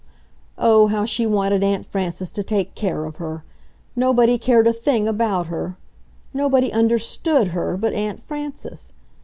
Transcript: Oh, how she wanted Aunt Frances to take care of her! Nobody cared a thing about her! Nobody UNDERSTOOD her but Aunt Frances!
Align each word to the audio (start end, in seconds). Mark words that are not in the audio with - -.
Oh, 0.57 0.87
how 0.87 1.05
she 1.05 1.27
wanted 1.27 1.63
Aunt 1.63 1.85
Frances 1.85 2.31
to 2.31 2.41
take 2.41 2.73
care 2.73 3.05
of 3.05 3.17
her! 3.17 3.43
Nobody 3.95 4.39
cared 4.39 4.65
a 4.65 4.73
thing 4.73 5.07
about 5.07 5.45
her! 5.45 5.77
Nobody 6.33 6.73
UNDERSTOOD 6.73 7.49
her 7.49 7.77
but 7.77 7.93
Aunt 7.93 8.19
Frances! 8.19 8.93